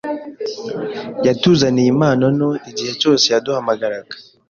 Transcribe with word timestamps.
Yatuzaniye 1.25 1.87
impano 1.93 2.25
nto 2.37 2.49
igihe 2.69 2.91
cyose 3.01 3.25
yaduhamagaraga. 3.33 4.15